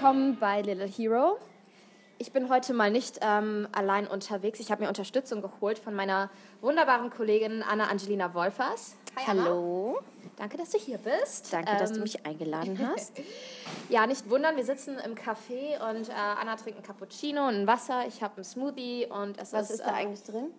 [0.00, 1.38] willkommen bei Little Hero.
[2.18, 4.60] Ich bin heute mal nicht ähm, allein unterwegs.
[4.60, 8.94] Ich habe mir Unterstützung geholt von meiner wunderbaren Kollegin Anna Angelina Wolfers.
[9.16, 9.98] Hi, Hallo.
[10.36, 11.52] Danke, dass du hier bist.
[11.52, 13.20] Danke, ähm, dass du ähm, mich eingeladen hast.
[13.88, 17.66] ja, nicht wundern, wir sitzen im Café und äh, Anna trinkt ein Cappuccino und ein
[17.66, 18.06] Wasser.
[18.06, 20.52] Ich habe einen Smoothie und es Was ist, ist da äh, eigentlich drin?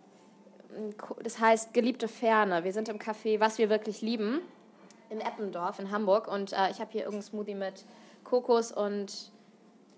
[1.23, 2.65] Das heißt geliebte Ferne.
[2.65, 4.41] Wir sind im Café, was wir wirklich lieben,
[5.09, 7.85] in Eppendorf in Hamburg und äh, ich habe hier irgendeinen Smoothie mit
[8.29, 9.31] Kokos und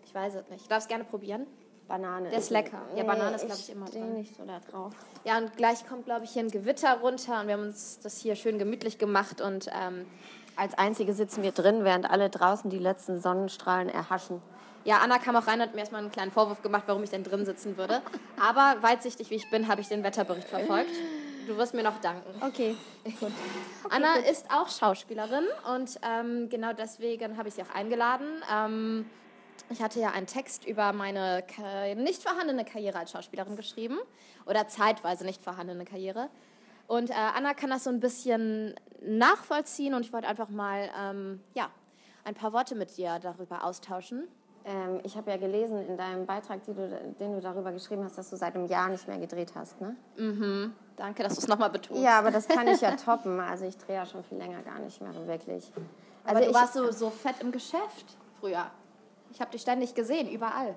[0.05, 0.62] ich weiß es nicht.
[0.62, 1.48] Ich darf es gerne probieren.
[1.88, 2.30] Banane.
[2.30, 2.81] Der ist lecker.
[2.95, 4.13] Ja, Banane ist, glaube ich, immer drin.
[4.13, 4.94] nicht so da drauf.
[5.26, 8.17] Ja, und gleich kommt, glaube ich, hier ein Gewitter runter und wir haben uns das
[8.17, 10.05] hier schön gemütlich gemacht und ähm,
[10.55, 14.42] als Einzige sitzen wir drin, während alle draußen die letzten Sonnenstrahlen erhaschen.
[14.83, 17.09] Ja, Anna kam auch rein und hat mir erstmal einen kleinen Vorwurf gemacht, warum ich
[17.09, 18.02] denn drin sitzen würde.
[18.39, 20.92] Aber weitsichtig wie ich bin, habe ich den Wetterbericht verfolgt.
[21.47, 22.30] Du wirst mir noch danken.
[22.42, 22.75] Okay.
[23.20, 23.31] Gut.
[23.89, 28.28] Anna ist auch Schauspielerin und ähm, genau deswegen habe ich sie auch eingeladen.
[28.52, 29.06] Ähm,
[29.70, 31.44] ich hatte ja einen Text über meine
[31.95, 33.98] nicht vorhandene Karriere als Schauspielerin geschrieben
[34.45, 36.30] oder zeitweise nicht vorhandene Karriere.
[36.88, 41.39] Und äh, Anna kann das so ein bisschen nachvollziehen und ich wollte einfach mal ähm,
[41.53, 41.70] ja,
[42.26, 44.28] ein paar Worte mit dir darüber austauschen.
[44.66, 48.30] Ähm, ich habe ja gelesen in deinem Beitrag, du, den du darüber geschrieben hast, dass
[48.30, 49.95] du seit einem Jahr nicht mehr gedreht hast, ne?
[50.17, 50.73] Mhm.
[51.02, 52.03] Danke, dass du es nochmal betonst.
[52.03, 53.39] Ja, aber das kann ich ja toppen.
[53.39, 55.71] Also ich drehe ja schon viel länger gar nicht mehr, wirklich.
[56.23, 58.05] Also aber du warst so, so fett im Geschäft
[58.39, 58.69] früher.
[59.31, 60.75] Ich habe dich ständig gesehen, überall.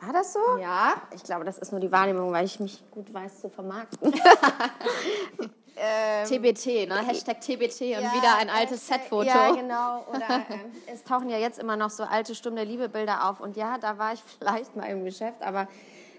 [0.00, 0.40] War das so?
[0.58, 0.94] Ja.
[1.14, 4.14] Ich glaube, das ist nur die Wahrnehmung, weil ich mich gut weiß zu vermarkten.
[5.76, 7.06] ähm, TBT, ne?
[7.06, 9.26] Hashtag TBT und ja, wieder ein altes Setfoto.
[9.26, 10.06] Ja, genau.
[10.08, 13.40] Oder äh, es tauchen ja jetzt immer noch so alte Stunde Liebebilder auf.
[13.40, 15.68] Und ja, da war ich vielleicht mal im Geschäft, aber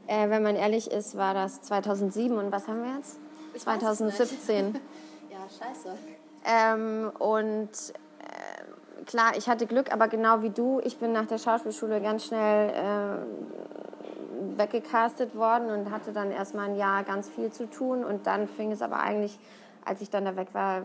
[0.07, 3.19] äh, wenn man ehrlich ist, war das 2007 und was haben wir jetzt?
[3.53, 4.73] Ich 2017.
[5.29, 5.95] ja, scheiße.
[6.45, 7.69] Ähm, und
[9.07, 12.69] klar, ich hatte Glück, aber genau wie du, ich bin nach der Schauspielschule ganz schnell
[12.69, 18.03] äh, weggecastet worden und hatte dann erstmal ein Jahr ganz viel zu tun.
[18.03, 19.39] Und dann fing es aber eigentlich,
[19.83, 20.83] als ich dann da weg war,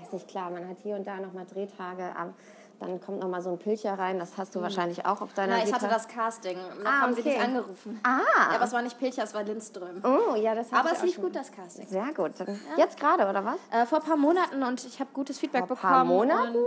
[0.00, 2.32] weiß nicht, klar, man hat hier und da nochmal Drehtage, aber
[2.78, 4.64] dann kommt noch mal so ein Pilcher rein, das hast du mhm.
[4.64, 6.58] wahrscheinlich auch auf deiner Na, ich hatte das Casting.
[6.82, 7.22] Noch ah, haben okay.
[7.22, 8.00] sie dich angerufen.
[8.02, 8.20] Ah.
[8.50, 10.02] Ja, aber es war nicht Pilcher, es war Lindström.
[10.04, 11.86] Oh, ja, das Aber es lief gut, das Casting.
[11.86, 12.32] Sehr gut.
[12.38, 12.46] Ja.
[12.76, 13.58] Jetzt gerade, oder was?
[13.70, 15.78] Äh, vor ein paar Monaten und ich habe gutes Feedback bekommen.
[15.78, 16.58] Vor ein paar Monaten?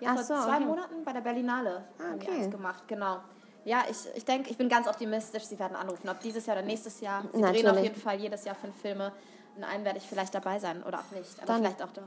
[0.00, 0.64] Ja, vor so, zwei okay.
[0.64, 2.42] Monaten bei der Berlinale ah, okay.
[2.42, 3.18] haben gemacht, genau.
[3.64, 6.64] Ja, ich, ich denke, ich bin ganz optimistisch, sie werden anrufen, ob dieses Jahr oder
[6.64, 7.22] nächstes Jahr.
[7.32, 7.64] Sie Natürlich.
[7.64, 9.12] drehen auf jeden Fall jedes Jahr fünf Filme.
[9.58, 11.56] In einem werde ich vielleicht dabei sein oder auch nicht, aber Dann.
[11.62, 12.02] vielleicht auch doch.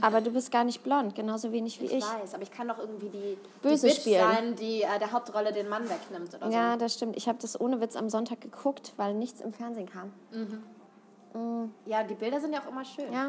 [0.00, 1.92] Aber du bist gar nicht blond, genauso wenig wie ich.
[1.98, 4.20] Ich weiß, aber ich kann doch irgendwie die, Böse die spielen.
[4.20, 6.78] sein, die äh, der Hauptrolle den Mann wegnimmt oder ja, so.
[6.80, 7.16] das stimmt.
[7.16, 10.12] Ich habe das ohne Witz am Sonntag geguckt, weil nichts im Fernsehen kam.
[10.32, 10.64] Mhm.
[11.32, 11.74] Mhm.
[11.84, 13.12] Ja, die Bilder sind ja auch immer schön.
[13.12, 13.26] Ja,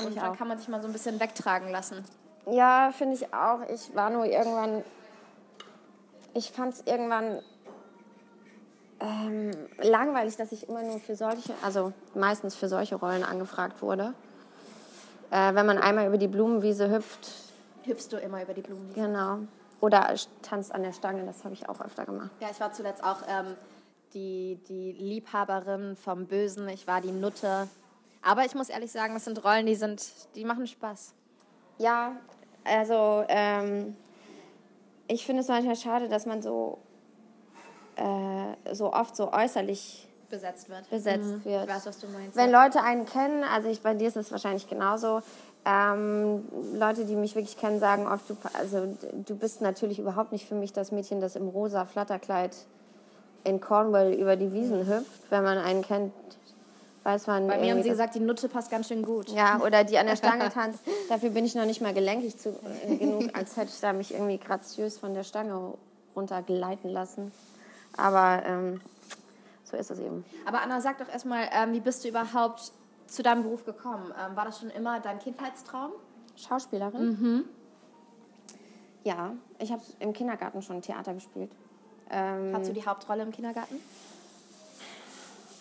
[0.00, 0.36] Und ich auch.
[0.36, 2.04] kann man sich mal so ein bisschen wegtragen lassen.
[2.48, 3.62] Ja, finde ich auch.
[3.74, 4.84] Ich war nur irgendwann.
[6.32, 7.42] Ich fand es irgendwann
[9.00, 14.14] ähm, langweilig, dass ich immer nur für solche, also meistens für solche Rollen angefragt wurde.
[15.30, 17.30] Äh, wenn man einmal über die Blumenwiese hüpft.
[17.84, 19.00] Hüpfst du immer über die Blumenwiese?
[19.00, 19.38] Genau.
[19.80, 22.30] Oder tanzt an der Stange, das habe ich auch öfter gemacht.
[22.40, 23.54] Ja, ich war zuletzt auch ähm,
[24.12, 27.68] die, die Liebhaberin vom Bösen, ich war die Nutte.
[28.22, 31.14] Aber ich muss ehrlich sagen, das sind Rollen, die sind, die machen Spaß.
[31.78, 32.16] Ja,
[32.64, 33.96] also ähm,
[35.06, 36.78] ich finde es manchmal schade, dass man so,
[38.00, 40.88] äh, so oft so äußerlich besetzt wird.
[40.90, 41.44] Besetzt mhm.
[41.44, 41.68] wird.
[41.68, 42.36] Ich weiß, was du meinst.
[42.36, 45.22] Wenn Leute einen kennen, also ich, bei dir ist es wahrscheinlich genauso,
[45.66, 46.44] ähm,
[46.74, 50.54] Leute, die mich wirklich kennen, sagen oft, du, also, du bist natürlich überhaupt nicht für
[50.54, 52.56] mich das Mädchen, das im rosa Flatterkleid
[53.44, 55.30] in Cornwall über die Wiesen hüpft.
[55.30, 56.12] Wenn man einen kennt,
[57.02, 57.46] weiß man.
[57.46, 59.28] Bei mir haben sie gesagt, die Nutte passt ganz schön gut.
[59.30, 60.80] Ja, oder die an der Stange tanzt.
[61.08, 62.50] Dafür bin ich noch nicht mal gelenkig zu,
[62.86, 65.74] äh, genug, als hätte ich da mich irgendwie graziös von der Stange
[66.16, 67.32] runtergleiten lassen.
[68.00, 68.80] Aber ähm,
[69.64, 70.24] so ist es eben.
[70.46, 72.72] Aber Anna, sag doch erstmal, ähm, wie bist du überhaupt
[73.06, 74.12] zu deinem Beruf gekommen?
[74.18, 75.92] Ähm, war das schon immer dein Kindheitstraum?
[76.36, 77.08] Schauspielerin?
[77.08, 77.44] Mhm.
[79.04, 81.50] Ja, ich habe im Kindergarten schon Theater gespielt.
[82.10, 83.76] Ähm, Hattest du die Hauptrolle im Kindergarten?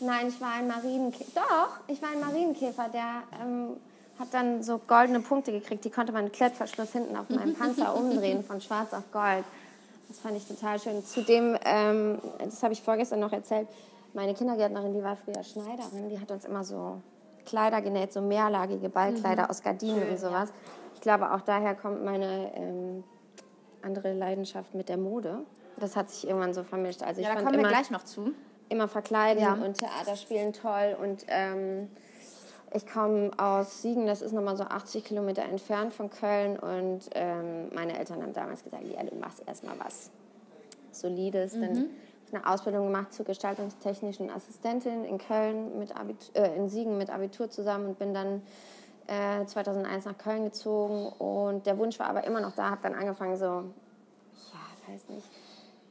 [0.01, 1.31] Nein, ich war ein Marienkäfer.
[1.35, 3.77] Doch, ich war ein Marienkäfer, der ähm,
[4.17, 5.83] hat dann so goldene Punkte gekriegt.
[5.83, 9.43] Die konnte man mit Klettverschluss hinten auf meinem Panzer umdrehen, von schwarz auf gold.
[10.09, 11.03] Das fand ich total schön.
[11.05, 13.67] Zudem, ähm, das habe ich vorgestern noch erzählt,
[14.13, 16.99] meine Kindergärtnerin, die war früher Schneiderin, die hat uns immer so
[17.45, 19.49] Kleider genäht, so mehrlagige Ballkleider mhm.
[19.49, 20.49] aus Gardinen schön, und sowas.
[20.49, 20.71] Ja.
[20.95, 23.03] Ich glaube, auch daher kommt meine ähm,
[23.81, 25.45] andere Leidenschaft mit der Mode.
[25.77, 27.03] Das hat sich irgendwann so vermischt.
[27.03, 28.33] Also ich ja, da kommen wir gleich noch zu
[28.69, 29.53] immer verkleiden ja.
[29.53, 31.89] und Theater spielen toll und ähm,
[32.73, 36.57] Ich komme aus Siegen, das ist nochmal so 80 Kilometer entfernt von Köln.
[36.59, 40.11] Und ähm, meine Eltern haben damals gesagt, ja, du machst erstmal was
[40.91, 41.55] Solides.
[41.55, 41.61] Mhm.
[41.61, 41.87] Dann habe
[42.27, 47.09] ich eine Ausbildung gemacht zur gestaltungstechnischen Assistentin in Köln, mit Abitur, äh, in Siegen mit
[47.09, 48.43] Abitur zusammen und bin dann
[49.07, 51.07] äh, 2001 nach Köln gezogen.
[51.17, 55.27] Und der Wunsch war aber immer noch da, habe dann angefangen so, ja, weiß nicht,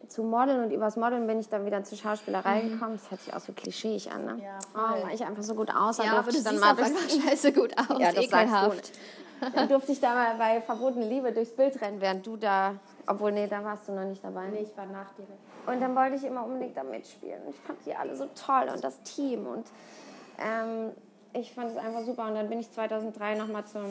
[0.09, 2.71] zu modeln und übers Modeln bin ich dann wieder zur Schauspielerei mhm.
[2.73, 2.93] gekommen.
[3.01, 4.43] Das hört sich auch so klischeeig an, ne?
[4.43, 7.77] Ja, oh, weil ich einfach so gut aussah, ja, aber du dann mal scheiße gut
[7.79, 8.93] aus, ja, das ekelhaft.
[9.55, 12.75] Dann durfte ich da mal bei Verbotene Liebe durchs Bild rennen, während du da,
[13.07, 14.49] obwohl, nee, da warst du noch nicht dabei.
[14.49, 15.27] Nee, ich war nach dir.
[15.73, 17.41] Und dann wollte ich immer unbedingt da mitspielen.
[17.49, 19.67] Ich fand die alle so toll und das Team und
[20.39, 20.93] ähm,
[21.35, 22.27] ich fand es einfach super.
[22.27, 23.85] Und dann bin ich 2003 nochmal zum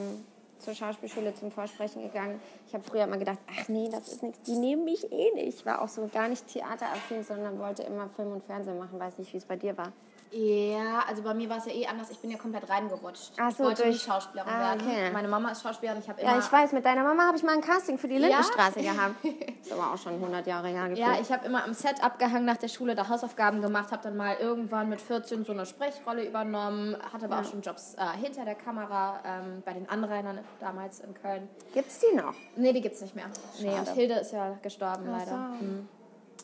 [0.59, 2.39] zur Schauspielschule zum Vorsprechen gegangen.
[2.68, 5.59] Ich habe früher immer gedacht, ach nee, das ist nichts, die nehmen mich eh nicht.
[5.59, 9.00] Ich war auch so gar nicht theateraffin, sondern wollte immer Film und Fernsehen machen.
[9.00, 9.92] Weiß nicht, wie es bei dir war.
[10.31, 12.09] Ja, also bei mir war es ja eh anders.
[12.09, 13.31] Ich bin ja komplett reingerutscht.
[13.38, 13.95] Ach so, ich wollte durch...
[13.95, 14.88] nicht Schauspielerin ah, werden.
[14.88, 15.12] Okay.
[15.12, 16.01] Meine Mama ist Schauspielerin.
[16.01, 18.18] Ich immer ja, ich weiß, mit deiner Mama habe ich mal ein Casting für die
[18.18, 18.94] Lindenstraße ja?
[18.94, 19.15] gehabt.
[19.24, 19.31] Das
[19.68, 21.07] ist aber auch schon 100 Jahre her gefühlt.
[21.07, 24.18] Ja, ich habe immer am Set abgehangen nach der Schule, da Hausaufgaben gemacht, habe dann
[24.18, 27.41] mal irgendwann mit 14 so eine Sprechrolle übernommen, hatte aber ja.
[27.41, 31.47] auch schon Jobs äh, hinter der Kamera ähm, bei den Anrainern damals in Köln.
[31.73, 32.33] Gibt es die noch?
[32.56, 33.25] Nee, die gibt es nicht mehr.
[33.56, 33.69] Schade.
[33.69, 35.31] Nee, und Hilde ist ja gestorben Ach leider.
[35.31, 35.59] So.
[35.59, 35.88] Hm.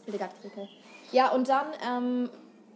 [0.06, 0.68] Hildegard Kriekel.
[1.12, 2.30] Ja, und dann ähm,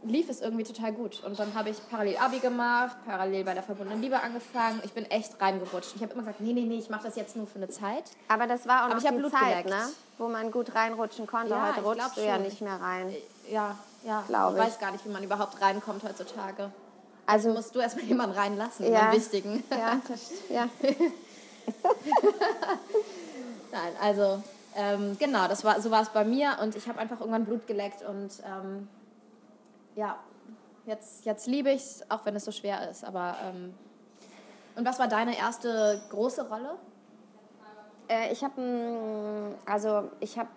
[0.04, 1.24] lief es irgendwie total gut.
[1.24, 4.82] Und dann habe ich parallel Abi gemacht, parallel bei der verbundenen Liebe angefangen.
[4.84, 5.96] Ich bin echt reingerutscht.
[5.96, 8.04] Ich habe immer gesagt, nee, nee, nee, ich mache das jetzt nur für eine Zeit.
[8.28, 9.90] Aber das war auch noch die Zeit, ne?
[10.18, 11.52] wo man gut reinrutschen konnte.
[11.52, 13.14] Ja, Heute rutschst du ja nicht mehr rein.
[13.52, 14.24] Ja, ja.
[14.28, 14.64] Glaube ich.
[14.66, 16.72] weiß gar nicht, wie man überhaupt reinkommt heutzutage.
[17.26, 19.02] Also, also musst du erstmal jemanden reinlassen, ja.
[19.02, 19.64] einen wichtigen.
[19.70, 20.70] Ja, das, ja.
[23.72, 24.42] Nein, also
[24.76, 27.68] ähm, genau, das war, so war es bei mir und ich habe einfach irgendwann Blut
[27.68, 28.88] geleckt und ähm,
[29.98, 30.18] ja,
[30.86, 33.04] jetzt, jetzt liebe ich es, auch wenn es so schwer ist.
[33.04, 33.74] Aber ähm
[34.76, 36.76] und was war deine erste große Rolle?
[38.08, 40.50] Äh, ich habe also ich habe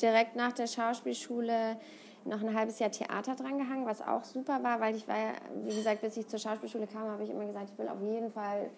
[0.00, 1.76] direkt nach der Schauspielschule
[2.24, 5.14] noch ein halbes Jahr Theater drangehangen, was auch super war, weil ich war
[5.62, 8.30] wie gesagt, bis ich zur Schauspielschule kam, habe ich immer gesagt, ich will auf jeden
[8.30, 8.70] Fall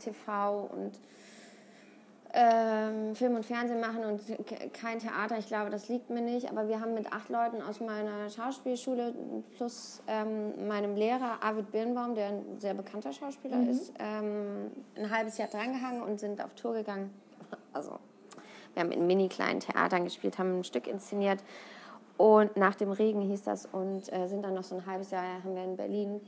[0.00, 0.98] TV und
[2.34, 4.22] ähm, Film und Fernsehen machen und
[4.72, 5.38] kein Theater.
[5.38, 6.50] Ich glaube, das liegt mir nicht.
[6.50, 9.14] Aber wir haben mit acht Leuten aus meiner Schauspielschule
[9.56, 13.68] plus ähm, meinem Lehrer Arvid Birnbaum, der ein sehr bekannter Schauspieler mhm.
[13.68, 17.10] ist, ähm, ein halbes Jahr drangehangen und sind auf Tour gegangen.
[17.74, 17.98] Also
[18.74, 21.40] wir haben in mini kleinen Theatern gespielt, haben ein Stück inszeniert.
[22.16, 25.24] Und nach dem Regen hieß das und äh, sind dann noch so ein halbes Jahr
[25.42, 26.20] haben wir in Berlin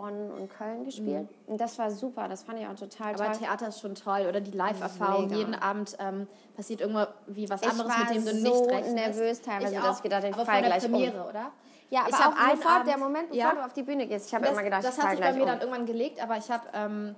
[0.00, 1.28] Bonn und Köln gespielt.
[1.30, 1.52] Mhm.
[1.52, 3.26] Und das war super, das fand ich auch total toll.
[3.26, 5.30] Aber Theater ist schon toll, oder die Live-Erfahrung.
[5.30, 6.26] Jeden Abend ähm,
[6.56, 8.88] passiert irgendwie was anderes, mit dem du so nicht rechnest.
[8.88, 11.28] Ich war nervös teilweise, ich dass ich gedacht habe, ich fall gleich Premiere, um.
[11.28, 11.52] oder?
[11.90, 14.28] Ja, aber ich auch sofort Abend, der Moment, bevor ja, du auf die Bühne gehst.
[14.28, 15.46] Ich habe immer gedacht, das ich hat sich bei mir um.
[15.46, 17.16] dann irgendwann gelegt, aber ich habe ähm,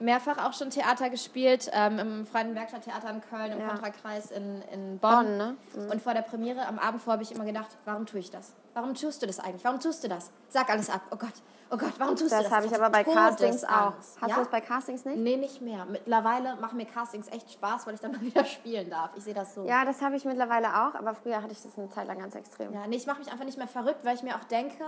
[0.00, 3.68] mehrfach auch schon Theater gespielt, ähm, im Freien Werkstatttheater in Köln, im ja.
[3.68, 5.10] Kontrakreis in, in Bonn.
[5.12, 5.56] Bonn ne?
[5.76, 5.90] mhm.
[5.90, 8.52] Und vor der Premiere am Abend vor habe ich immer gedacht, warum tue ich das?
[8.74, 9.64] Warum tust du das eigentlich?
[9.64, 10.30] Warum tust du das?
[10.48, 11.02] Sag alles ab.
[11.10, 11.32] Oh Gott,
[11.70, 12.44] oh Gott, warum tust das du das?
[12.44, 13.92] Das habe ich aber bei Castings auch.
[13.94, 14.28] Hast ja?
[14.28, 15.18] du das bei Castings nicht?
[15.18, 15.84] Nee, nicht mehr.
[15.84, 19.10] Mittlerweile machen mir Castings echt Spaß, weil ich dann mal wieder spielen darf.
[19.16, 19.64] Ich sehe das so.
[19.64, 22.34] Ja, das habe ich mittlerweile auch, aber früher hatte ich das eine Zeit lang ganz
[22.34, 22.72] extrem.
[22.72, 24.84] Ja, nee, ich mache mich einfach nicht mehr verrückt, weil ich mir auch denke,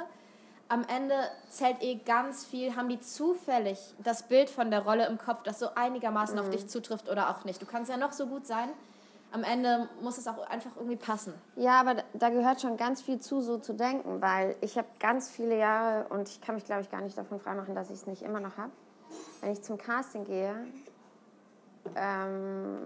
[0.73, 1.14] am Ende
[1.50, 5.59] zählt eh ganz viel, haben die zufällig das Bild von der Rolle im Kopf, das
[5.59, 6.41] so einigermaßen mhm.
[6.41, 7.61] auf dich zutrifft oder auch nicht.
[7.61, 8.71] Du kannst ja noch so gut sein.
[9.33, 11.35] Am Ende muss es auch einfach irgendwie passen.
[11.57, 15.29] Ja, aber da gehört schon ganz viel zu, so zu denken, weil ich habe ganz
[15.29, 18.07] viele Jahre und ich kann mich, glaube ich, gar nicht davon freimachen, dass ich es
[18.07, 18.73] nicht immer noch habe.
[19.43, 20.55] Wenn ich zum Casting gehe,
[21.97, 22.79] ähm,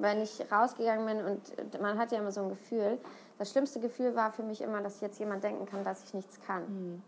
[0.00, 2.98] wenn ich rausgegangen bin und man hat ja immer so ein Gefühl,
[3.38, 6.38] das schlimmste Gefühl war für mich immer, dass jetzt jemand denken kann, dass ich nichts
[6.46, 6.66] kann.
[6.66, 7.02] Hm.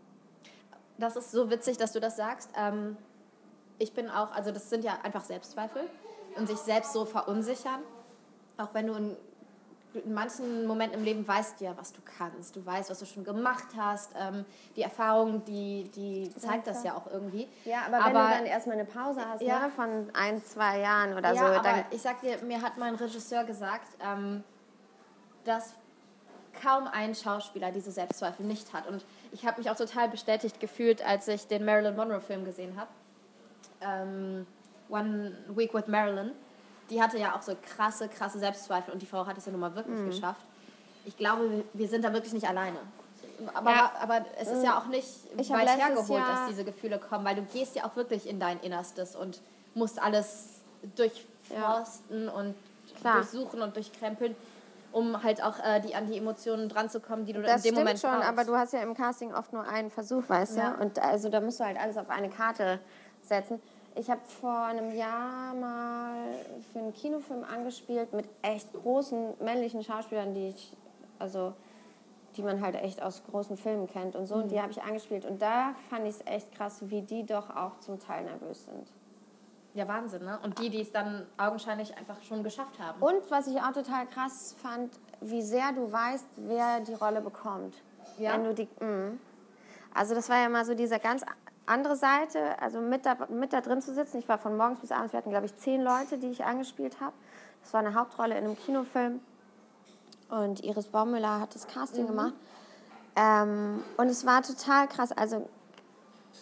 [0.97, 2.49] Das ist so witzig, dass du das sagst.
[2.57, 2.97] Ähm,
[3.79, 5.83] ich bin auch, also das sind ja einfach Selbstzweifel
[6.35, 7.81] und sich selbst so verunsichern.
[8.57, 9.15] Auch wenn du in,
[9.93, 12.55] in manchen Momenten im Leben weißt ja, was du kannst.
[12.55, 14.11] Du weißt, was du schon gemacht hast.
[14.19, 14.43] Ähm,
[14.75, 17.47] die Erfahrung, die, die zeigt das ja auch irgendwie.
[17.65, 20.79] Ja, aber, aber wenn du dann erstmal eine Pause hast ja, ne, von ein, zwei
[20.79, 21.59] Jahren oder ja, so.
[21.59, 24.43] Aber ich sag dir, mir hat mein Regisseur gesagt, ähm,
[25.43, 25.73] dass
[26.61, 28.87] kaum ein Schauspieler diese Selbstzweifel nicht hat.
[28.87, 32.89] Und ich habe mich auch total bestätigt gefühlt, als ich den Marilyn Monroe-Film gesehen habe.
[33.81, 34.45] Ähm,
[34.89, 36.31] One Week with Marilyn.
[36.89, 39.61] Die hatte ja auch so krasse, krasse Selbstzweifel und die Frau hat es ja nun
[39.61, 40.09] mal wirklich mhm.
[40.09, 40.41] geschafft.
[41.05, 42.79] Ich glaube, wir sind da wirklich nicht alleine.
[43.53, 43.91] Aber, ja.
[44.01, 47.35] aber es ist ja auch nicht ich weit hergeholt, Jahr dass diese Gefühle kommen, weil
[47.35, 49.41] du gehst ja auch wirklich in dein Innerstes und
[49.75, 50.61] musst alles
[50.95, 52.31] durchforsten ja.
[52.31, 52.55] und
[52.99, 53.17] Klar.
[53.17, 54.35] durchsuchen und durchkrempeln
[54.97, 57.57] um halt auch äh, die, an die Emotionen dran zu kommen, die du Das in
[57.57, 58.27] dem stimmt Moment schon, brauchst.
[58.29, 60.59] aber du hast ja im Casting oft nur einen Versuch, weißt du?
[60.61, 60.75] Ja.
[60.75, 62.79] Und also da musst du halt alles auf eine Karte
[63.21, 63.61] setzen.
[63.95, 66.13] Ich habe vor einem Jahr mal
[66.71, 70.75] für einen Kinofilm angespielt mit echt großen männlichen Schauspielern, die ich,
[71.19, 71.53] also
[72.35, 74.35] die man halt echt aus großen Filmen kennt und so.
[74.35, 74.49] Und Mhm.
[74.49, 75.25] die habe ich angespielt.
[75.25, 78.87] Und da fand ich es echt krass, wie die doch auch zum Teil nervös sind.
[79.77, 80.39] Ja, Wahnsinn, ne?
[80.41, 82.99] Und die, die es dann augenscheinlich einfach schon geschafft haben.
[82.99, 84.91] Und was ich auch total krass fand,
[85.21, 87.75] wie sehr du weißt, wer die Rolle bekommt.
[88.17, 88.33] Ja?
[88.33, 89.19] Wenn du die, mm.
[89.93, 91.23] Also das war ja mal so diese ganz
[91.67, 94.17] andere Seite, also mit da, mit da drin zu sitzen.
[94.17, 96.99] Ich war von morgens bis abends, wir hatten glaube ich zehn Leute, die ich angespielt
[96.99, 97.13] habe.
[97.61, 99.19] Das war eine Hauptrolle in einem Kinofilm.
[100.29, 102.33] Und Iris Baumüller hat das Casting gemacht.
[103.15, 105.11] Ähm, und es war total krass.
[105.11, 105.47] Also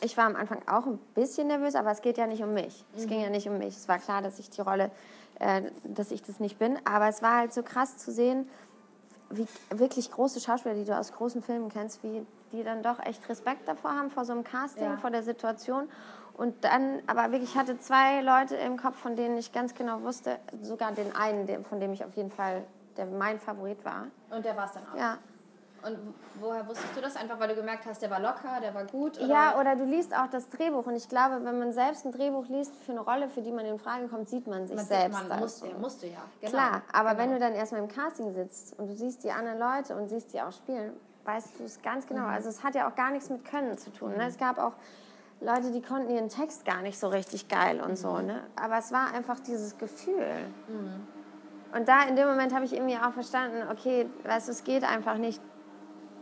[0.01, 2.83] ich war am Anfang auch ein bisschen nervös, aber es geht ja nicht um mich.
[2.95, 3.75] Es ging ja nicht um mich.
[3.75, 4.91] Es war klar, dass ich die Rolle,
[5.39, 6.77] äh, dass ich das nicht bin.
[6.85, 8.47] Aber es war halt so krass zu sehen,
[9.29, 13.27] wie wirklich große Schauspieler, die du aus großen Filmen kennst, wie die dann doch echt
[13.27, 14.97] Respekt davor haben, vor so einem Casting, Ja.
[14.97, 15.89] vor der Situation.
[16.37, 20.01] Und dann, aber wirklich, ich hatte zwei Leute im Kopf, von denen ich ganz genau
[20.03, 22.63] wusste, sogar den einen, von dem ich auf jeden Fall,
[22.97, 24.07] der mein Favorit war.
[24.29, 24.97] Und der war es dann auch.
[24.97, 25.17] Ja.
[25.85, 27.15] Und woher wusstest du das?
[27.15, 29.19] Einfach weil du gemerkt hast, der war locker, der war gut?
[29.19, 29.27] Oder?
[29.27, 30.85] Ja, oder du liest auch das Drehbuch.
[30.87, 33.65] Und ich glaube, wenn man selbst ein Drehbuch liest für eine Rolle, für die man
[33.65, 35.21] in Frage kommt, sieht man sich man, selbst.
[35.21, 35.71] Man als musste, so.
[35.71, 36.17] ja, musste ja.
[36.41, 36.51] Genau.
[36.51, 37.21] Klar, aber genau.
[37.21, 40.33] wenn du dann erstmal im Casting sitzt und du siehst die anderen Leute und siehst
[40.33, 42.25] die auch spielen, weißt du es ganz genau.
[42.25, 44.17] Also es hat ja auch gar nichts mit Können zu tun.
[44.17, 44.27] Ne?
[44.27, 44.73] Es gab auch
[45.39, 48.19] Leute, die konnten ihren Text gar nicht so richtig geil und so.
[48.19, 48.41] Ne?
[48.55, 50.47] Aber es war einfach dieses Gefühl.
[51.73, 54.83] Und da in dem Moment habe ich irgendwie auch verstanden, okay, weißt du, es geht
[54.83, 55.41] einfach nicht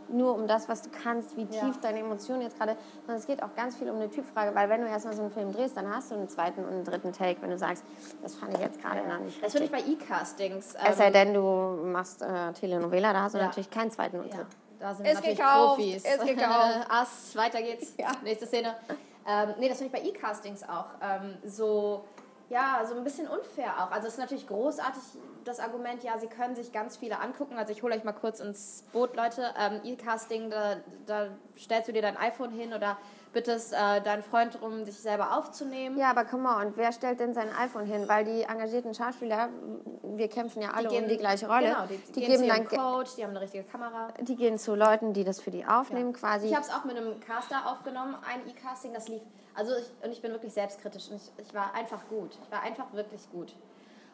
[0.08, 1.72] nur um das, was du kannst, wie tief Ja.
[1.82, 4.80] deine Emotionen jetzt gerade, sondern es geht auch ganz viel um eine Typfrage, weil wenn
[4.82, 7.40] du erstmal so einen Film drehst, dann hast du einen zweiten und einen dritten Take,
[7.42, 7.84] wenn du sagst,
[8.22, 10.74] das fand ich jetzt gerade noch nicht Das finde ich bei E-Castings.
[10.74, 13.46] Es sei ähm, denn, du machst äh, Telenovela, da hast du Ja.
[13.46, 14.50] natürlich keinen zweiten und Ja, dritten.
[14.78, 16.04] da sind Ist natürlich gekauft, Profis.
[16.04, 16.86] ist gekauft.
[16.88, 17.94] Ass, weiter geht's.
[18.22, 18.74] Nächste Szene.
[19.26, 22.04] Ähm, nee, das finde ich bei E-Castings auch ähm, so,
[22.50, 23.90] ja, so ein bisschen unfair auch.
[23.90, 25.02] Also es ist natürlich großartig,
[25.44, 27.56] das Argument, ja, sie können sich ganz viele angucken.
[27.56, 29.54] Also ich hole euch mal kurz ins Boot, Leute.
[29.58, 32.96] Ähm, E-Casting, da, da stellst du dir dein iPhone hin oder
[33.32, 35.98] bittest äh, deinen Freund darum, dich selber aufzunehmen.
[35.98, 38.04] Ja, aber come on, wer stellt denn sein iPhone hin?
[38.06, 39.48] Weil die engagierten Schauspieler,
[40.02, 42.68] wir kämpfen ja alle um die gleiche Rolle, Genau, die, die, gehen geben zu dann
[42.68, 44.08] Coach, die haben eine richtige Kamera.
[44.20, 46.46] die gehen zu Leuten, die das für die aufnehmen quasi.
[46.46, 49.22] Ich habe es auch mit einem Caster aufgenommen, ein E-Casting, das lief.
[49.54, 52.36] Also ich, und ich bin wirklich selbstkritisch und ich, ich war einfach gut.
[52.44, 53.54] Ich war einfach wirklich gut.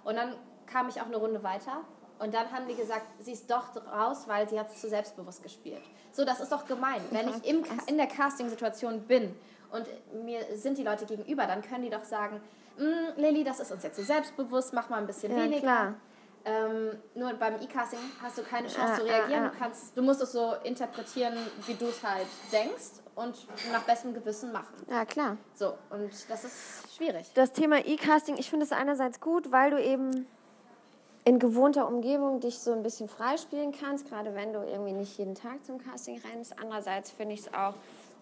[0.04, 0.34] Und dann
[0.66, 1.78] kam ich auch eine Runde weiter
[2.18, 5.42] und dann haben die gesagt, sie ist doch raus, weil sie hat es zu selbstbewusst
[5.42, 5.82] gespielt.
[6.12, 7.00] So, das ist doch gemein.
[7.10, 9.34] Wenn ich im, in der Casting-Situation bin
[9.70, 9.86] und
[10.24, 12.40] mir sind die Leute gegenüber, dann können die doch sagen,
[12.76, 15.60] "Mm, Lilly, das ist uns jetzt zu selbstbewusst, mach mal ein bisschen Ja, weniger.
[15.60, 15.94] klar.
[16.44, 19.44] Ähm, nur beim E-Casting hast du keine Chance Ja, zu reagieren.
[19.44, 19.48] ja.
[19.50, 24.14] Du, kannst, du musst es so interpretieren, wie du es halt denkst und nach bestem
[24.14, 24.74] Gewissen machen.
[24.88, 25.36] ja, klar.
[25.54, 27.30] So, und das ist schwierig.
[27.34, 30.26] Das Thema E-Casting, ich finde es einerseits gut, weil du eben
[31.24, 35.34] in gewohnter Umgebung dich so ein bisschen freispielen kannst, gerade wenn du irgendwie nicht jeden
[35.34, 36.58] Tag zum Casting rennst.
[36.58, 37.74] Andererseits finde ich es auch,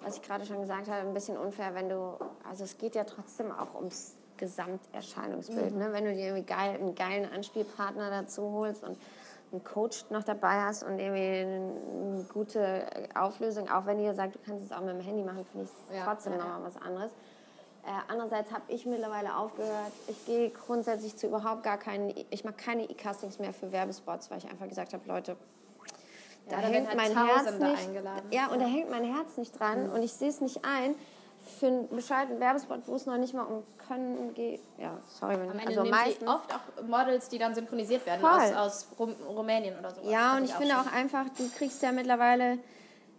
[0.03, 2.19] was ich gerade schon gesagt habe, ein bisschen unfair, wenn du,
[2.49, 5.75] also es geht ja trotzdem auch ums Gesamterscheinungsbild.
[5.77, 5.93] Ne?
[5.93, 8.97] Wenn du dir irgendwie geil, einen geilen Anspielpartner dazu holst und
[9.53, 14.39] einen Coach noch dabei hast und irgendwie eine gute Auflösung, auch wenn ihr sagt, du
[14.45, 17.13] kannst es auch mit dem Handy machen, finde ich Ja, trotzdem ja, nochmal was anderes.
[17.85, 19.93] Äh, andererseits habe ich mittlerweile aufgehört.
[20.09, 22.13] Ich gehe grundsätzlich zu überhaupt gar keinen.
[22.31, 25.37] Ich mache keine E-Castings mehr für Werbespots, weil ich einfach gesagt habe, Leute,
[26.49, 27.79] da Ja, da hängt halt mein Herz nicht.
[27.79, 28.31] eingeladen.
[28.31, 30.95] Ja, und da hängt mein Herz nicht dran und ich sehe es nicht ein.
[31.59, 34.61] Für einen bescheuerten Werbespot, wo es noch nicht mal um Können geht.
[34.77, 36.29] Ja, sorry, wenn Am Ende also meistens.
[36.29, 38.31] oft auch Models, die dann synchronisiert werden Voll.
[38.31, 40.03] aus, aus Rum Rumänien oder so.
[40.09, 42.59] Ja, und ich finde auch einfach, du kriegst ja mittlerweile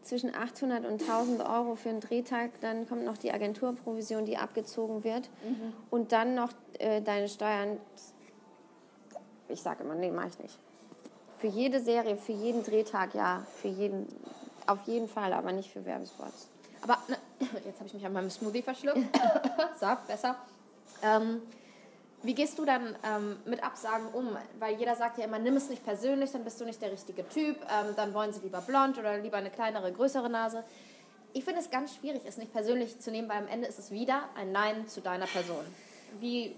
[0.03, 2.51] zwischen 800 und 1000 Euro für einen Drehtag.
[2.61, 5.29] Dann kommt noch die Agenturprovision, die abgezogen wird.
[5.43, 5.73] Mhm.
[5.89, 7.77] Und dann noch äh, deine Steuern.
[9.47, 10.59] Ich sage immer, nee, mache ich nicht.
[11.39, 13.43] Für jede Serie, für jeden Drehtag, ja.
[13.61, 14.07] Für jeden,
[14.67, 16.49] auf jeden Fall, aber nicht für Werbespots.
[16.81, 17.17] Aber ne,
[17.65, 18.99] jetzt habe ich mich an meinem Smoothie verschluckt.
[19.79, 20.35] so, besser.
[21.01, 21.41] Ähm,
[22.21, 24.35] wie gehst du dann ähm, mit Absagen um?
[24.59, 27.27] Weil jeder sagt ja immer, nimm es nicht persönlich, dann bist du nicht der richtige
[27.29, 27.57] Typ.
[27.61, 30.63] Ähm, dann wollen sie lieber blond oder lieber eine kleinere, größere Nase.
[31.31, 33.91] Ich finde es ganz schwierig, es nicht persönlich zu nehmen, weil am Ende ist es
[33.91, 35.63] wieder ein Nein zu deiner Person.
[36.19, 36.55] Wie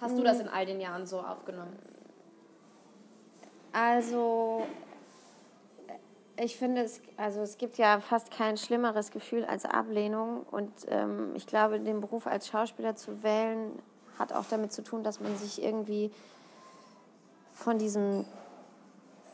[0.00, 1.76] hast du das in all den Jahren so aufgenommen?
[3.72, 4.66] Also,
[6.36, 10.44] ich finde, es, also es gibt ja fast kein schlimmeres Gefühl als Ablehnung.
[10.50, 13.72] Und ähm, ich glaube, den Beruf als Schauspieler zu wählen,
[14.18, 16.10] hat auch damit zu tun, dass man sich irgendwie
[17.52, 18.24] von diesem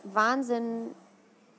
[0.05, 0.95] Wahnsinn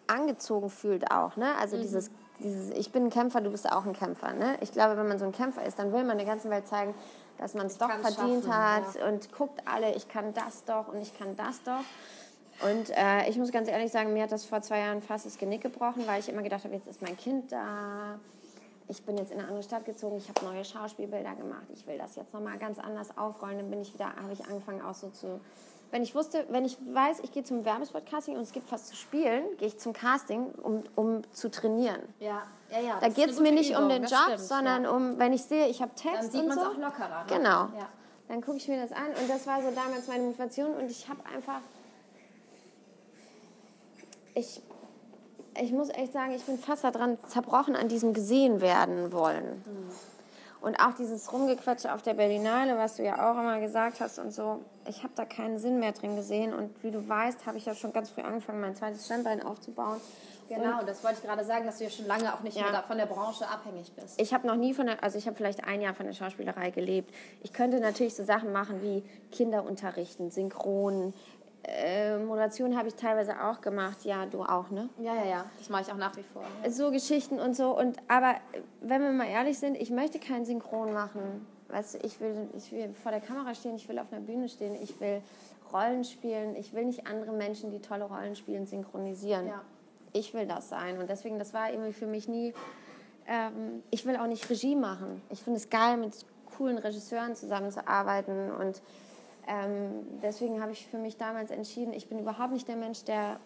[0.07, 1.35] angezogen fühlt auch.
[1.35, 1.55] Ne?
[1.59, 1.81] Also mhm.
[1.81, 4.33] dieses, dieses, ich bin ein Kämpfer, du bist auch ein Kämpfer.
[4.33, 4.57] Ne?
[4.61, 6.93] Ich glaube, wenn man so ein Kämpfer ist, dann will man der ganzen Welt zeigen,
[7.37, 9.07] dass man es doch verdient schaffen, hat ja.
[9.07, 11.83] und guckt alle, ich kann das doch und ich kann das doch.
[12.61, 15.37] Und äh, ich muss ganz ehrlich sagen, mir hat das vor zwei Jahren fast das
[15.37, 18.19] Genick gebrochen, weil ich immer gedacht habe, jetzt ist mein Kind da.
[18.87, 21.97] Ich bin jetzt in eine andere Stadt gezogen, ich habe neue Schauspielbilder gemacht, ich will
[21.99, 23.57] das jetzt nochmal ganz anders aufrollen.
[23.57, 25.39] Dann bin ich wieder, habe ich angefangen auch so zu
[25.91, 28.95] wenn ich wusste, wenn ich weiß, ich gehe zum Werbespot-Casting und es gibt was zu
[28.95, 32.01] spielen, gehe ich zum Casting, um, um zu trainieren.
[32.19, 32.99] Ja, ja, ja.
[32.99, 34.91] Da geht es mir nicht Übung, um den Job, stimmt, sondern ja.
[34.91, 36.69] um, wenn ich sehe, ich habe Text Dann sieht man es so.
[36.69, 37.23] auch lockerer.
[37.23, 37.25] Ne?
[37.27, 37.49] Genau.
[37.49, 37.89] Ja.
[38.27, 41.09] Dann gucke ich mir das an und das war so damals meine Motivation und ich
[41.09, 41.61] habe einfach,
[44.39, 44.61] ich,
[45.61, 49.63] ich muss echt sagen, ich bin fast daran zerbrochen an diesem gesehen werden wollen.
[49.65, 49.91] Mhm.
[50.61, 54.31] Und auch dieses Rumgequatsche auf der Berlinale, was du ja auch immer gesagt hast und
[54.31, 56.53] so, ich habe da keinen Sinn mehr drin gesehen.
[56.53, 60.01] Und wie du weißt, habe ich ja schon ganz früh angefangen, mein zweites Standbein aufzubauen.
[60.49, 62.71] Genau, und das wollte ich gerade sagen, dass du ja schon lange auch nicht ja.
[62.71, 64.19] mehr von der Branche abhängig bist.
[64.19, 66.71] Ich habe noch nie von der, also ich habe vielleicht ein Jahr von der Schauspielerei
[66.71, 67.13] gelebt.
[67.43, 71.13] Ich könnte natürlich so Sachen machen wie Kinder unterrichten, synchron,
[71.63, 74.89] äh, Moderation habe ich teilweise auch gemacht, ja, du auch, ne?
[74.99, 76.43] Ja, ja, ja, das mache ich auch nach wie vor.
[76.63, 76.71] Ja.
[76.71, 77.77] So Geschichten und so.
[77.77, 78.35] Und aber
[78.81, 81.45] wenn wir mal ehrlich sind, ich möchte kein Synchron machen.
[81.67, 84.49] Weißt du, ich will, ich will vor der Kamera stehen, ich will auf einer Bühne
[84.49, 85.21] stehen, ich will
[85.71, 89.47] Rollen spielen, ich will nicht andere Menschen, die tolle Rollen spielen, synchronisieren.
[89.47, 89.61] Ja.
[90.11, 90.97] Ich will das sein.
[90.97, 92.53] Und deswegen, das war irgendwie für mich nie.
[93.27, 95.21] Ähm, ich will auch nicht Regie machen.
[95.29, 96.13] Ich finde es geil, mit
[96.57, 98.81] coolen Regisseuren zusammenzuarbeiten und
[99.49, 103.39] ähm, deswegen habe ich für mich damals entschieden, ich bin überhaupt nicht der Mensch, der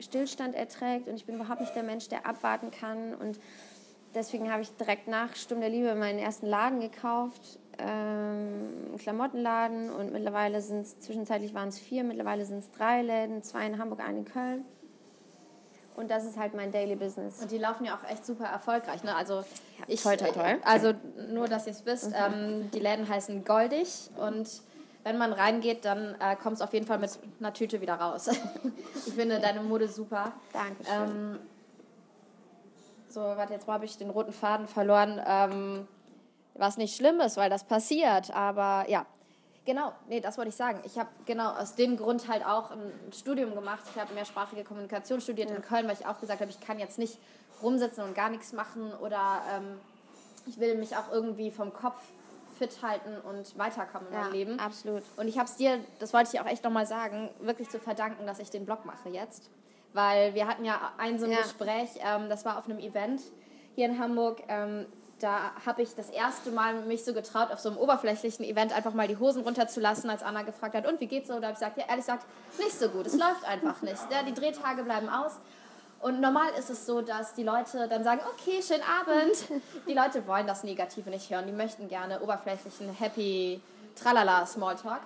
[0.00, 3.14] Stillstand erträgt und ich bin überhaupt nicht der Mensch, der abwarten kann.
[3.14, 3.38] Und
[4.14, 7.86] deswegen habe ich direkt nach Sturm der Liebe meinen ersten Laden gekauft, ähm,
[8.88, 13.42] einen Klamottenladen und mittlerweile sind es, zwischenzeitlich waren es vier, mittlerweile sind es drei Läden,
[13.44, 14.64] zwei in Hamburg, einen in Köln.
[15.94, 17.40] Und das ist halt mein Daily Business.
[17.40, 19.04] Und die laufen ja auch echt super erfolgreich.
[19.04, 19.14] Ne?
[19.14, 19.44] Also,
[19.86, 20.58] ich, toll, toll, toll.
[20.64, 20.94] Also
[21.30, 22.14] nur, dass ihr es wisst, mhm.
[22.16, 24.48] ähm, die Läden heißen Goldig und
[25.04, 28.28] wenn man reingeht, dann äh, kommt es auf jeden Fall mit einer Tüte wieder raus.
[29.06, 30.32] ich finde deine Mode super.
[30.52, 31.10] Dankeschön.
[31.10, 31.38] Ähm,
[33.08, 35.20] so, warte, jetzt habe ich den roten Faden verloren.
[35.24, 35.86] Ähm,
[36.54, 39.06] was nicht schlimm ist, weil das passiert, aber ja.
[39.66, 40.80] Genau, nee, das wollte ich sagen.
[40.84, 43.82] Ich habe genau aus dem Grund halt auch ein Studium gemacht.
[43.94, 45.56] Ich habe mehrsprachige Kommunikation studiert ja.
[45.56, 47.18] in Köln, weil ich auch gesagt habe, ich kann jetzt nicht
[47.62, 49.78] rumsitzen und gar nichts machen oder ähm,
[50.46, 51.98] ich will mich auch irgendwie vom Kopf
[52.54, 54.58] fit halten und weiterkommen in ja, meinem Leben.
[54.58, 55.02] Absolut.
[55.16, 57.78] Und ich habe es dir, das wollte ich dir auch echt nochmal sagen, wirklich zu
[57.78, 59.50] verdanken, dass ich den Blog mache jetzt.
[59.92, 61.38] Weil wir hatten ja ein so ein ja.
[61.38, 63.20] Gespräch, ähm, das war auf einem Event
[63.74, 64.42] hier in Hamburg.
[64.48, 64.86] Ähm,
[65.20, 68.92] da habe ich das erste Mal mich so getraut, auf so einem oberflächlichen Event einfach
[68.92, 71.34] mal die Hosen runterzulassen, als Anna gefragt hat, und wie geht's so?
[71.34, 72.26] Da habe ich gesagt, ja, ehrlich gesagt,
[72.58, 73.06] nicht so gut.
[73.06, 74.00] Es läuft einfach nicht.
[74.10, 75.40] Ja, die Drehtage bleiben aus.
[76.04, 79.62] Und normal ist es so, dass die Leute dann sagen, okay, schönen Abend.
[79.88, 81.46] Die Leute wollen das Negative nicht hören.
[81.46, 83.58] Die möchten gerne oberflächlichen, happy,
[83.96, 85.00] tralala Smalltalk.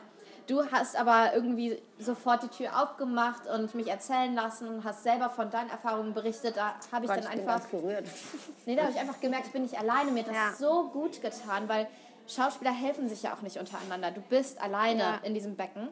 [0.49, 5.51] Du hast aber irgendwie sofort die Tür aufgemacht und mich erzählen lassen, hast selber von
[5.51, 6.57] deinen Erfahrungen berichtet.
[6.57, 7.61] Da habe ich Gott, dann ich einfach.
[8.67, 10.11] Nee, da habe ich einfach gemerkt, ich bin nicht alleine.
[10.11, 10.53] Mir hat das ja.
[10.59, 11.87] so gut getan, weil
[12.27, 14.11] Schauspieler helfen sich ja auch nicht untereinander.
[14.11, 15.21] Du bist alleine ja.
[15.23, 15.91] in diesem Becken.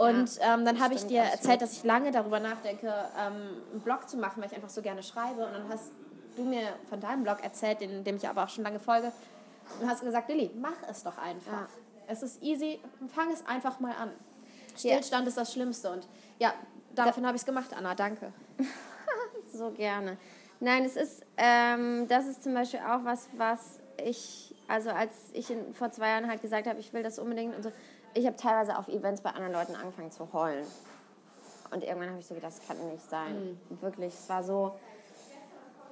[0.00, 2.86] Und ähm, dann habe ich dir erzählt, dass ich lange darüber nachdenke,
[3.18, 5.44] ähm, einen Blog zu machen, weil ich einfach so gerne schreibe.
[5.44, 5.92] Und dann hast
[6.36, 9.12] du mir von deinem Blog erzählt, den, dem ich aber auch schon lange folge,
[9.78, 11.52] und hast gesagt, Lilly, mach es doch einfach.
[11.52, 11.68] Ja.
[12.06, 12.80] Es ist easy,
[13.14, 14.10] fang es einfach mal an.
[14.74, 15.28] Stillstand ja.
[15.28, 15.90] ist das Schlimmste.
[15.90, 16.08] Und
[16.38, 16.54] ja,
[16.94, 17.94] dafür habe ich es gemacht, Anna.
[17.94, 18.32] Danke.
[19.52, 20.16] so gerne.
[20.60, 25.50] Nein, es ist, ähm, das ist zum Beispiel auch was, was ich, also als ich
[25.50, 27.70] in, vor zwei Jahren halt gesagt habe, ich will das unbedingt und so,
[28.14, 30.66] ich habe teilweise auf Events bei anderen Leuten angefangen zu heulen.
[31.70, 33.58] Und irgendwann habe ich so gedacht, das kann nicht sein.
[33.70, 33.82] Mhm.
[33.82, 34.74] Wirklich, es war so,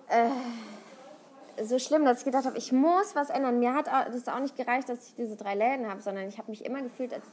[0.09, 3.59] äh, so schlimm, dass ich gedacht habe, ich muss was ändern.
[3.59, 6.51] Mir hat das auch nicht gereicht, dass ich diese drei Läden habe, sondern ich habe
[6.51, 7.25] mich immer gefühlt, als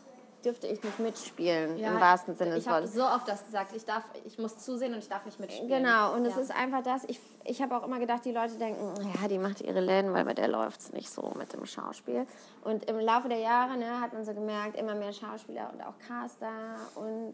[0.46, 2.94] dürfte ich nicht mitspielen, ja, im wahrsten Sinne des Wortes.
[2.94, 5.40] Ich habe so oft das gesagt, ich, darf, ich muss zusehen und ich darf nicht
[5.40, 5.84] mitspielen.
[5.84, 8.94] Genau, und es ist einfach das, ich, ich habe auch immer gedacht, die Leute denken,
[9.20, 12.28] ja, die macht ihre Läden, weil bei der läuft es nicht so mit dem Schauspiel.
[12.64, 15.98] Und im Laufe der Jahre ne, hat man so gemerkt, immer mehr Schauspieler und auch
[16.08, 17.34] Caster und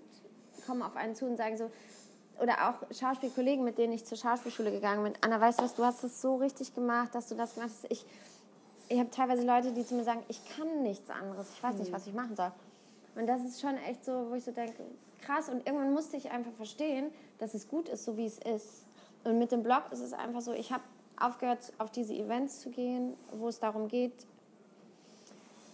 [0.65, 1.69] kommen auf einen zu und sagen so,
[2.41, 5.84] oder auch Schauspielkollegen, mit denen ich zur Schauspielschule gegangen bin, Anna, weißt du was, du
[5.84, 7.91] hast das so richtig gemacht, dass du das gemacht hast.
[7.91, 8.06] Ich,
[8.89, 11.91] ich habe teilweise Leute, die zu mir sagen, ich kann nichts anderes, ich weiß nicht,
[11.91, 11.95] mhm.
[11.95, 12.52] was ich machen soll.
[13.15, 14.84] Und das ist schon echt so, wo ich so denke,
[15.21, 15.50] krass.
[15.50, 18.86] Und irgendwann musste ich einfach verstehen, dass es gut ist, so wie es ist.
[19.24, 20.84] Und mit dem Blog ist es einfach so, ich habe
[21.17, 24.26] aufgehört, auf diese Events zu gehen, wo es darum geht,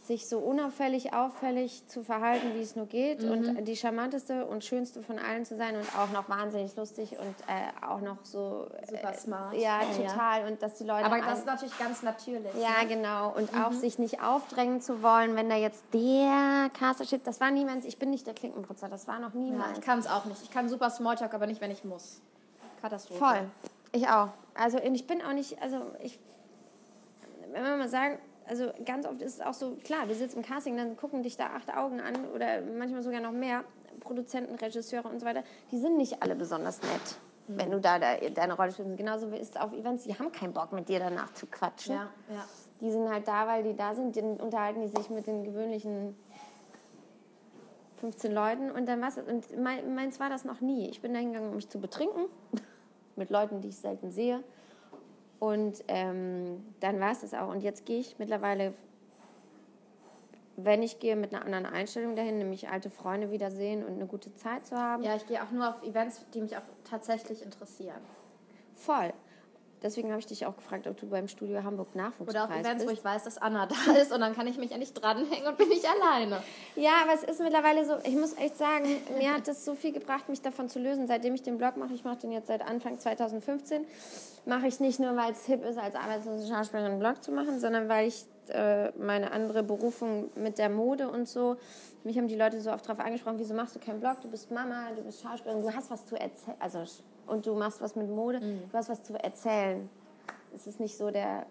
[0.08, 3.30] sich so unauffällig, auffällig zu verhalten, wie es nur geht Mhm.
[3.32, 7.36] und die charmanteste und schönste von allen zu sein und auch noch wahnsinnig lustig und
[7.48, 9.54] äh, auch noch so Super smart.
[9.54, 10.10] ja, Ja, ja.
[10.12, 12.54] total und dass die Leute Aber das ist natürlich ganz natürlich.
[12.56, 12.88] ja, ne?
[12.88, 13.34] genau.
[13.36, 17.28] Und auch sich nicht aufdrängen zu wollen, wenn da jetzt der Caster steht.
[17.28, 19.78] Das war niemand, ich bin nicht der Klinkenputzer, das war noch Ja, niemand.
[19.78, 20.42] ich kann es auch nicht.
[20.42, 22.22] Ich kann super Smalltalk, aber nicht, wenn ich muss.
[22.82, 23.20] Katastrophe.
[23.20, 23.50] Voll.
[23.92, 24.30] Ich auch.
[24.56, 26.18] Also und ich bin auch nicht, also ich,
[27.52, 28.18] wenn man mal sagen,
[28.48, 31.38] also ganz oft ist es auch so, klar, du sitzt im Casting, dann gucken dich
[31.38, 33.64] da acht Augen an oder manchmal sogar noch mehr
[34.00, 35.44] Produzenten, Regisseure und so weiter.
[35.72, 38.98] Die sind nicht alle besonders nett, wenn du da, da deine Rolle spielst.
[38.98, 41.96] Genauso ist es auf Events, die haben keinen Bock mit dir danach zu quatschen.
[41.96, 42.46] Ja, ja.
[42.80, 46.16] Die sind halt da, weil die da sind, dann unterhalten die sich mit den gewöhnlichen
[47.98, 49.18] 15 Leuten und dann was.
[49.18, 50.90] Und mein, meins war das noch nie.
[50.90, 52.26] Ich bin da hingegangen, um mich zu betrinken
[53.16, 54.44] mit Leuten, die ich selten sehe.
[55.40, 57.50] Und ähm, dann war es das auch.
[57.50, 58.74] Und jetzt gehe ich mittlerweile,
[60.56, 64.34] wenn ich gehe, mit einer anderen Einstellung dahin, nämlich alte Freunde wiedersehen und eine gute
[64.36, 65.04] Zeit zu haben.
[65.04, 68.02] Ja, ich gehe auch nur auf Events, die mich auch tatsächlich interessieren.
[68.74, 69.14] Voll.
[69.84, 72.84] Deswegen habe ich dich auch gefragt, ob du beim Studio Hamburg Nachwuchspreis Oder auf Events,
[72.84, 72.88] bist.
[72.88, 75.58] wo ich weiß, dass Anna da ist und dann kann ich mich endlich dranhängen und
[75.58, 76.42] bin nicht alleine.
[76.76, 78.86] Ja, aber es ist mittlerweile so, ich muss echt sagen,
[79.18, 81.94] mir hat es so viel gebracht, mich davon zu lösen, seitdem ich den Blog mache.
[81.94, 83.86] Ich mache den jetzt seit Anfang 2015.
[84.46, 87.60] Mache ich nicht nur, weil es hip ist, als arbeitslose Schauspielerin einen Blog zu machen,
[87.60, 91.58] sondern weil ich äh, meine andere Berufung mit der Mode und so,
[92.04, 94.22] mich haben die Leute so oft darauf angesprochen, wieso machst du keinen Blog?
[94.22, 96.84] Du bist Mama, du bist Schauspielerin, du hast was zu erzählen, also
[97.28, 99.90] und du machst was mit Mode, du hast was zu erzählen.
[100.56, 101.46] Es ist nicht so der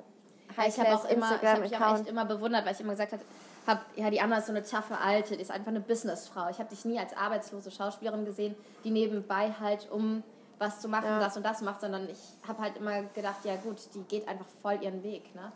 [0.67, 3.13] Ich habe auch immer, ich habe mich auch echt immer bewundert, weil ich immer gesagt
[3.13, 3.23] habe,
[3.67, 6.49] hab, ja, die Anna ist so eine taffe Alte, die ist einfach eine Businessfrau.
[6.51, 10.23] Ich habe dich nie als arbeitslose Schauspielerin gesehen, die nebenbei halt, um
[10.59, 11.19] was zu machen, Ja.
[11.21, 14.47] das und das macht, sondern ich habe halt immer gedacht, ja gut, die geht einfach
[14.63, 15.35] voll ihren Weg.
[15.35, 15.53] Ne?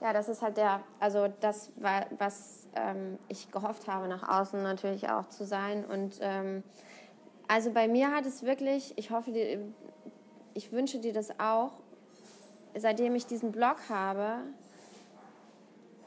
[0.00, 4.62] Ja, das ist halt der, also das war, was ähm, ich gehofft habe, nach außen
[4.62, 5.84] natürlich auch zu sein.
[5.84, 6.62] Und ähm,
[7.50, 9.32] also bei mir hat es wirklich, ich hoffe,
[10.54, 11.72] ich wünsche dir das auch,
[12.76, 14.36] seitdem ich diesen Blog habe,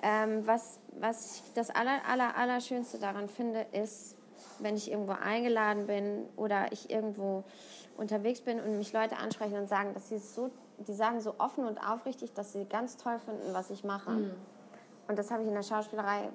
[0.01, 4.15] ähm, was, was ich das aller, aller, Allerschönste daran finde, ist,
[4.60, 7.43] wenn ich irgendwo eingeladen bin oder ich irgendwo
[7.97, 10.49] unterwegs bin und mich Leute ansprechen und sagen, dass sie es so,
[10.88, 14.12] die sagen so offen und aufrichtig, dass sie ganz toll finden, was ich mache.
[15.10, 16.29] Und das habe ich in der Schauspielerei,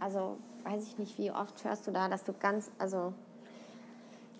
[0.00, 3.14] also weiß ich nicht, wie oft hörst du da, dass du ganz, also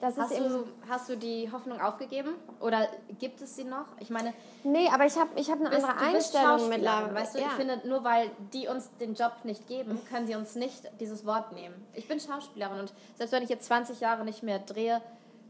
[0.01, 3.87] das ist Hast eben du, hast du die Hoffnung aufgegeben oder gibt es sie noch?
[3.99, 4.33] Ich meine,
[4.65, 7.15] Nee, aber ich habe ich hab eine bist, andere Einstellung mittlerweile.
[7.15, 7.47] Weißt du, ja.
[7.47, 11.27] ich finde, nur weil die uns den Job nicht geben, können sie uns nicht dieses
[11.27, 11.75] Wort nehmen.
[11.95, 15.01] Ich bin Schauspielerin und selbst wenn ich jetzt 20 Jahre nicht mehr drehe,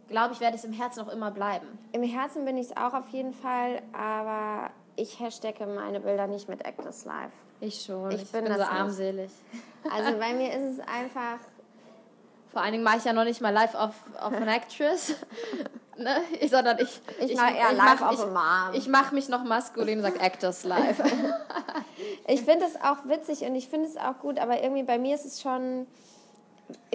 [0.09, 1.67] glaube ich, werde ich es im Herzen noch immer bleiben.
[1.93, 6.49] Im Herzen bin ich es auch auf jeden Fall, aber ich hashtagge meine Bilder nicht
[6.49, 7.33] mit Actors Live.
[7.61, 8.11] Ich schon.
[8.11, 9.31] Ich bin bin das so armselig.
[9.91, 11.39] Also bei mir ist es einfach,
[12.53, 15.15] Vor allen Dingen mache ich ja noch nicht mal live auf, auf an Actress.
[15.97, 16.17] ne?
[16.41, 17.01] ich, sondern ich.
[17.21, 18.75] Ich mache eher live auf a Mom.
[18.75, 21.03] Ich, ich mache mich noch maskulin und sage Actors live.
[22.27, 25.15] ich finde es auch witzig und ich finde es auch gut, aber irgendwie bei mir
[25.15, 25.87] ist es schon,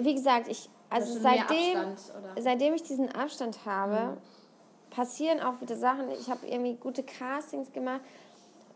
[0.00, 1.98] wie gesagt, ich, also seitdem, Abstand,
[2.40, 4.16] seitdem ich diesen Abstand habe,
[4.90, 6.10] passieren auch wieder Sachen.
[6.10, 8.00] Ich habe irgendwie gute Castings gemacht.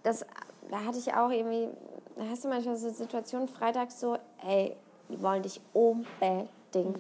[0.03, 0.25] Das,
[0.71, 1.69] da hatte ich auch irgendwie,
[2.17, 4.77] da hast du manchmal so Situationen freitags so, ey,
[5.09, 6.49] die wollen dich unbedingt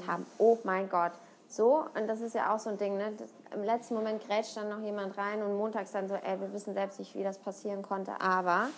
[0.06, 0.26] haben.
[0.38, 1.12] Oh mein Gott.
[1.48, 3.12] So, und das ist ja auch so ein Ding, ne?
[3.16, 6.52] Das, Im letzten Moment grätscht dann noch jemand rein und montags dann so, ey, wir
[6.52, 8.68] wissen selbst nicht, wie das passieren konnte, aber.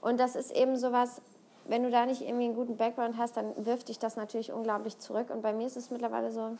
[0.00, 1.20] Und das ist eben sowas,
[1.68, 4.98] wenn du da nicht irgendwie einen guten Background hast, dann wirft dich das natürlich unglaublich
[4.98, 5.30] zurück.
[5.30, 6.56] Und bei mir ist es mittlerweile so,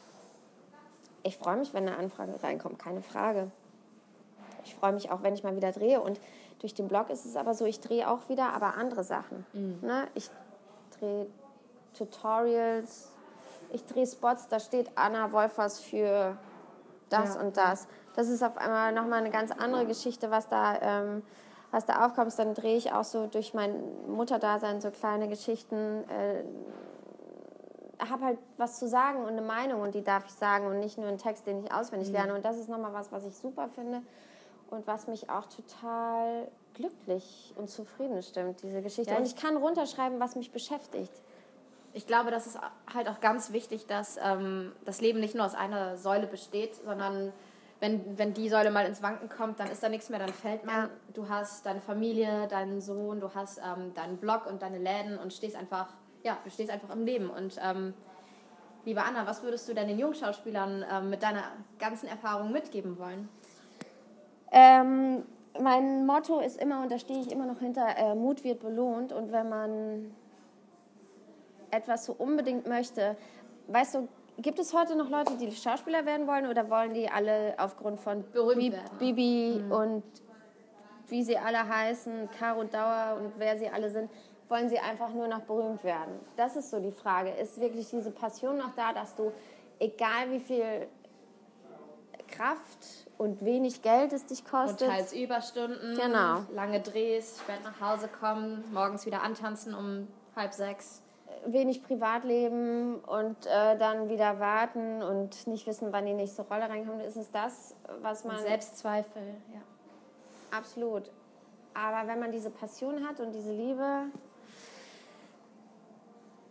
[1.22, 3.50] ich freue mich, wenn eine Anfrage reinkommt, keine Frage.
[4.64, 6.00] Ich freue mich auch, wenn ich mal wieder drehe.
[6.00, 6.20] Und
[6.60, 9.44] durch den Blog ist es aber so, ich drehe auch wieder, aber andere Sachen.
[9.82, 10.06] Ne?
[10.14, 10.30] Ich
[10.98, 11.26] drehe
[11.96, 13.10] Tutorials,
[13.72, 16.36] ich drehe Spots, da steht Anna Wolfers für
[17.08, 17.40] das Ja.
[17.40, 17.86] und das.
[18.14, 21.22] Das ist auf einmal nochmal eine ganz andere Geschichte, was da, ähm,
[21.70, 22.36] was da aufkommt.
[22.38, 23.74] Dann drehe ich auch so durch mein
[24.08, 26.04] Mutterdasein so kleine Geschichten.
[26.08, 26.44] Äh,
[28.10, 30.98] habe halt was zu sagen und eine Meinung und die darf ich sagen und nicht
[30.98, 32.34] nur einen Text, den ich auswendig lerne.
[32.34, 34.02] Und das ist nochmal was, was ich super finde
[34.70, 39.12] und was mich auch total glücklich und zufrieden stimmt, diese Geschichte.
[39.12, 41.12] Ja, und ich kann runterschreiben, was mich beschäftigt.
[41.96, 42.58] Ich glaube, das ist
[42.92, 47.32] halt auch ganz wichtig, dass ähm, das Leben nicht nur aus einer Säule besteht, sondern
[47.80, 50.66] wenn, wenn die Säule mal ins Wanken kommt, dann ist da nichts mehr, dann fällt
[50.66, 50.74] man.
[50.74, 50.90] Ja.
[51.14, 55.32] Du hast deine Familie, deinen Sohn, du hast ähm, deinen Blog und deine Läden und
[55.32, 55.88] stehst einfach,
[56.22, 57.30] ja, du stehst einfach im Leben.
[57.30, 57.94] Und ähm,
[58.84, 61.44] liebe Anna, was würdest du denn den Jungschauspielern ähm, mit deiner
[61.78, 63.26] ganzen Erfahrung mitgeben wollen?
[64.52, 65.22] Ähm,
[65.58, 69.14] mein Motto ist immer, und da stehe ich immer noch hinter, äh, Mut wird belohnt.
[69.14, 70.14] Und wenn man
[71.70, 73.16] etwas so unbedingt möchte,
[73.68, 77.54] weißt du, gibt es heute noch Leute, die Schauspieler werden wollen oder wollen die alle
[77.58, 78.72] aufgrund von Bi-.
[78.98, 80.02] Bibi und
[81.08, 84.10] wie sie alle heißen, Caro Dauer und wer sie alle sind,
[84.48, 86.20] wollen sie einfach nur noch berühmt werden?
[86.36, 87.30] Das ist so die Frage.
[87.30, 89.32] Ist wirklich diese Passion noch da, dass du,
[89.78, 90.88] egal wie viel
[92.28, 96.40] Kraft und wenig Geld es dich Und kostet, teils Überstunden, Genau.
[96.52, 101.02] lange Drehs, spät nach Hause kommen, morgens wieder antanzen um halb sechs.
[101.46, 107.02] Wenig Privatleben und äh, dann wieder warten und nicht wissen, wann die nächste Rolle reinkommt,
[107.02, 110.56] ist es das, was man Selbstzweifel, ja.
[110.56, 111.10] absolut.
[111.74, 114.06] Aber wenn man diese Passion hat und diese Liebe,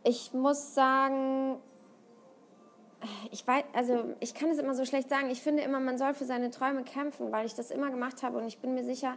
[0.03, 1.57] ich muss sagen,
[3.31, 5.29] ich weiß, also ich kann es immer so schlecht sagen.
[5.29, 8.38] Ich finde immer, man soll für seine Träume kämpfen, weil ich das immer gemacht habe
[8.38, 9.15] und ich bin mir sicher,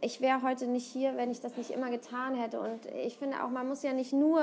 [0.00, 2.60] ich wäre heute nicht hier, wenn ich das nicht immer getan hätte.
[2.60, 4.42] Und ich finde auch, man muss ja nicht nur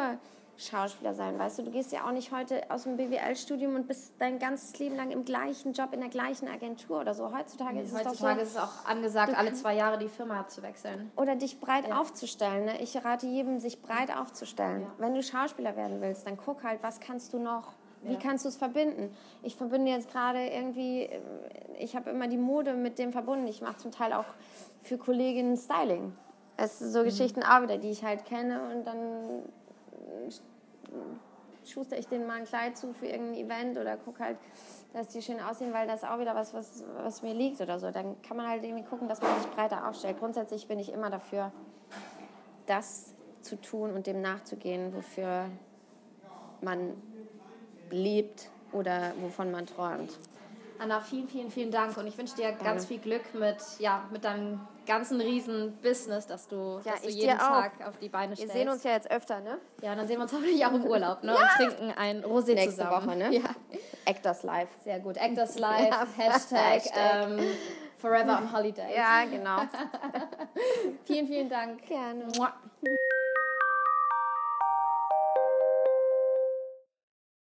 [0.60, 4.14] Schauspieler sein, weißt du, du gehst ja auch nicht heute aus dem BWL-Studium und bist
[4.18, 7.32] dein ganzes Leben lang im gleichen Job in der gleichen Agentur oder so.
[7.32, 10.48] Heutzutage ist es doch so, Heutzutage ist es auch angesagt, alle zwei Jahre die Firma
[10.48, 11.12] zu wechseln.
[11.16, 12.66] oder dich breit aufzustellen.
[12.66, 12.82] Ne?
[12.82, 14.82] Ich rate jedem, sich breit aufzustellen.
[14.82, 14.88] Ja.
[14.98, 17.74] Wenn du Schauspieler werden willst, dann guck halt, was kannst du noch?
[18.02, 18.20] Wie Ja.
[18.20, 19.16] kannst du es verbinden?
[19.44, 21.20] Ich verbinde jetzt gerade irgendwie, äh,
[21.78, 23.46] ich habe immer die Mode mit dem verbunden.
[23.48, 24.26] Ich mache zum Teil auch
[24.88, 26.14] für Kolleginnen Styling.
[26.56, 29.44] Es sind so Geschichten auch wieder, die ich halt kenne und dann
[31.66, 34.38] schuster ich denen mal ein Kleid zu für irgendein Event oder guck halt,
[34.94, 37.92] dass die schön aussehen, weil das auch wieder was, was, was mir liegt oder so.
[37.92, 40.18] Dann kann man halt irgendwie gucken, dass man sich breiter aufstellt.
[40.20, 41.52] Grundsätzlich bin ich immer dafür,
[42.66, 45.46] das zu tun und dem nachzugehen, wofür
[46.62, 46.94] man
[47.92, 50.18] lebt oder wovon man träumt.
[50.80, 54.24] Anna, vielen, vielen, vielen Dank und ich wünsche dir ganz viel Glück mit, ja, mit
[54.24, 57.38] deinem ganzen riesen Business, das du, Ja, das du jeden.
[57.38, 58.54] Tag auf die Beine Wir stellst.
[58.54, 59.58] sehen uns ja jetzt öfter, ne?
[59.82, 61.34] Ja, dann sehen wir uns hoffentlich auch im Urlaub ne?
[61.36, 63.08] und trinken ein Rosé Nächste zusammen.
[63.08, 63.34] Woche, ne?
[63.36, 63.50] Ja,
[64.06, 64.70] Actors Live.
[64.84, 65.18] sehr gut.
[65.18, 67.30] Actors Live, Ja, Hashtag, Hashtag.
[67.30, 67.40] Ähm,
[67.98, 68.96] Forever on Holiday.
[68.96, 69.58] Ja, genau.
[71.04, 71.84] Vielen, vielen Dank.
[71.88, 72.28] Gerne.